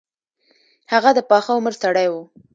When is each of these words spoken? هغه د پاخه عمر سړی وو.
هغه 0.91 1.09
د 1.17 1.19
پاخه 1.29 1.51
عمر 1.57 1.73
سړی 1.83 2.07
وو. 2.09 2.23